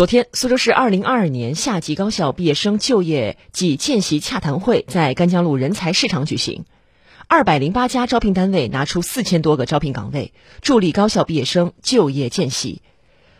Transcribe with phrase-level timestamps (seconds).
[0.00, 6.64] 昨天，苏州市2022年夏季高校毕业生就业暨见习洽谈会在甘江路人才市场举行。
[7.28, 10.32] 二百零八家招聘单位拿出四千多个招聘岗位，
[10.62, 12.80] 助力高校毕业生就业见习。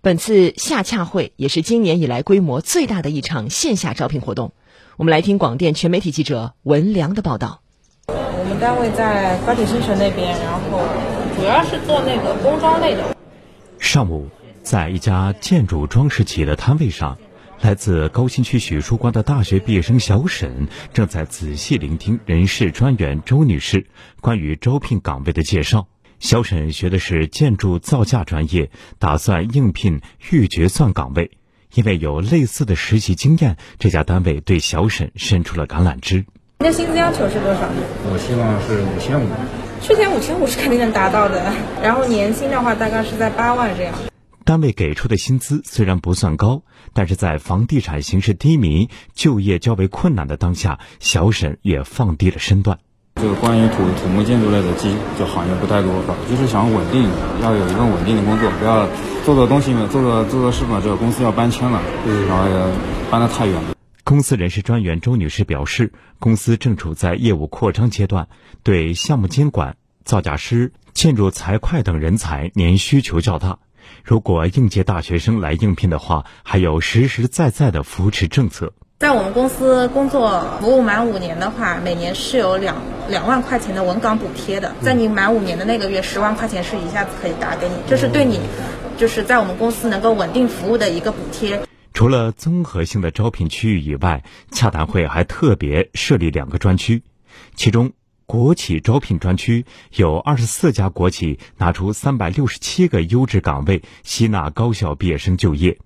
[0.00, 4.52] 本次夏洽会也是今年以来规模最大的一场线下招聘活动。
[4.96, 7.62] 我们来听广电全媒体记者文良的报道。
[8.06, 10.78] 我们单位在高铁新城那边，然后
[11.36, 13.16] 主要是做那个工装类的。
[13.80, 14.28] 上午。
[14.64, 17.18] 在一家建筑装饰企业的摊位上，
[17.60, 23.86] 来自高新区许书光的大学毕业生小沈正在仔细聆听人事专员周女士
[24.22, 25.86] 关于招聘岗位的介绍。
[26.18, 30.00] 小沈学的是建筑造价专业，打算应聘
[30.30, 31.32] 预决算岗位。
[31.74, 36.24] 因为有类似的实习经验，这家单位对小沈伸出了橄榄枝。
[36.60, 37.68] 你的薪资要求是多少？
[38.10, 39.28] 我希望是五千五。
[39.82, 41.52] 去年五千五是肯定能达到的，
[41.82, 43.92] 然后年薪的话大概是在八万这样。
[44.44, 46.62] 单位给出的薪资虽然不算高，
[46.92, 52.78] 但是在房地产形势低迷、就业较为困难的当下，小沈也放低了身段。
[53.14, 55.90] 这个关于土土木建筑类的机就行业不太多，
[56.28, 57.08] 就是想稳定，
[57.42, 58.86] 要有一份稳定的工作，不要
[59.24, 61.80] 做做东西嘛，做做做做事嘛，这个公司要搬迁了，
[62.28, 62.74] 然后也
[63.10, 63.74] 搬得太远了。
[64.02, 68.28] 公司人事专员周女士表示，公司正处在业务扩张阶段，
[68.62, 73.58] 对项目监管、造价师、建筑财会等人才年需求较大。
[74.02, 78.72] 如果应届大学生来应聘的话，还有实实在在的扶持政策。
[78.98, 82.76] 在我们公司工作服务满五年的话，每年是有两
[83.08, 84.74] 两万块钱的稳岗补贴的。
[84.80, 88.40] 在你满五年的那个月，十万块钱是一下子可以打给你，这是对你，
[88.96, 91.60] 就是在我们公司能够稳定服务的一个补贴。
[91.92, 97.02] 除了综合性的招聘区域以外，洽谈会还特别设立两个专区，
[97.54, 97.92] 其中。
[98.26, 105.76] 国企招聘专区有二十四家国企拿出三百六十七个优质岗位，吸纳高校毕业生就业；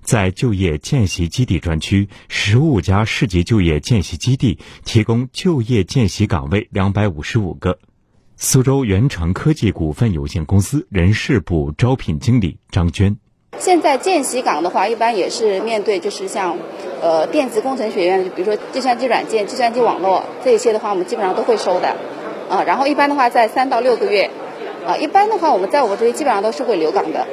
[0.00, 7.78] 在就业见习基地专区，十五家市级就业见习基地提供就业见习岗位两百五十五个。
[8.38, 13.16] 苏州元成科技股份有限公司人事部招聘经理张娟。
[13.58, 16.58] 现在见习岗的话，一般也是面对就是像，
[17.02, 21.96] 呃，电子工程学院，比如说计算机软件、计算机网络这一些的话，我们基本上都会收的，
[22.48, 24.30] 啊，然后一般的话在三到六个月，
[24.86, 27.26] 啊，一般的话我们在我们这里基本上都是会留岗的。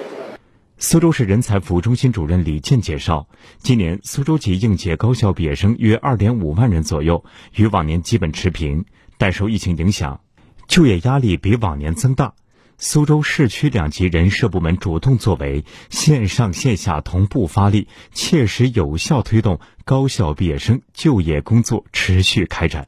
[0.78, 3.28] 苏州市人才服务中心主任李健介绍，
[3.60, 7.24] 今年苏州籍应届高校毕业生约二点五万人左右，
[7.56, 8.84] 与往年基本持平，
[9.18, 10.20] 但受疫情影响，
[10.68, 12.34] 就业压力比往年增大。
[12.78, 22.88] 苏州市区两级人社部门主动作为，线上线下同步发力，切实有效推动高校毕业生就业工作持续开展。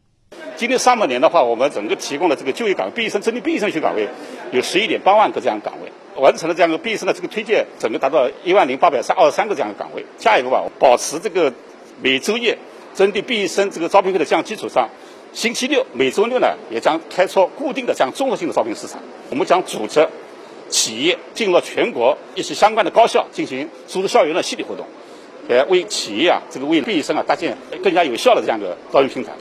[0.58, 4.10] 今年上半年的话，我们整个提供了这个就业岗位，毕业生针对毕业生学岗位
[4.52, 5.92] 有十一点八万个这样的岗位，
[6.22, 10.06] 完成了这样的毕业生的这个推荐，整个达到一万零八百三二十三个这样的岗位。
[10.18, 11.54] 下一步吧，保持这个
[12.02, 12.56] 每周一
[12.94, 14.90] 针对毕业生这个招聘会的这样基础上。
[15.36, 18.98] 星期六、每周六呢，也将开出固定的这样综合性的招聘市场。
[19.30, 20.08] 我们将组织
[20.70, 24.86] 企业进入全国一些相关的高校进行组织校园的系列活动，
[25.50, 29.34] 来为企业啊，这个为毕业生啊搭建更加有效的这样一个招聘平台。